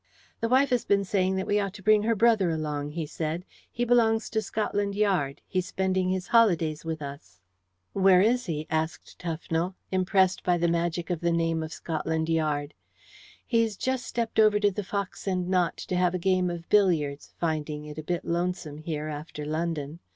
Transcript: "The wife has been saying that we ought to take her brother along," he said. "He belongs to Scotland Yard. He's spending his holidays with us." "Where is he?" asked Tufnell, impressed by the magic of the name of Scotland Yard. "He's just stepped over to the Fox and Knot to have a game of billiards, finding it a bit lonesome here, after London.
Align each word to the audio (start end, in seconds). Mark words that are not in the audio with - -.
"The 0.39 0.49
wife 0.49 0.71
has 0.71 0.83
been 0.83 1.05
saying 1.05 1.35
that 1.35 1.45
we 1.45 1.59
ought 1.59 1.75
to 1.75 1.83
take 1.83 2.03
her 2.05 2.15
brother 2.15 2.49
along," 2.49 2.93
he 2.93 3.05
said. 3.05 3.45
"He 3.71 3.85
belongs 3.85 4.31
to 4.31 4.41
Scotland 4.41 4.95
Yard. 4.95 5.43
He's 5.47 5.67
spending 5.67 6.09
his 6.09 6.25
holidays 6.29 6.83
with 6.83 7.03
us." 7.03 7.39
"Where 7.93 8.19
is 8.19 8.47
he?" 8.47 8.65
asked 8.71 9.19
Tufnell, 9.19 9.75
impressed 9.91 10.43
by 10.43 10.57
the 10.57 10.67
magic 10.67 11.11
of 11.11 11.21
the 11.21 11.31
name 11.31 11.61
of 11.61 11.71
Scotland 11.71 12.29
Yard. 12.29 12.73
"He's 13.45 13.77
just 13.77 14.07
stepped 14.07 14.39
over 14.39 14.59
to 14.59 14.71
the 14.71 14.83
Fox 14.83 15.27
and 15.27 15.47
Knot 15.47 15.77
to 15.77 15.95
have 15.95 16.15
a 16.15 16.17
game 16.17 16.49
of 16.49 16.67
billiards, 16.69 17.35
finding 17.37 17.85
it 17.85 17.99
a 17.99 18.03
bit 18.03 18.25
lonesome 18.25 18.79
here, 18.79 19.07
after 19.07 19.45
London. 19.45 19.99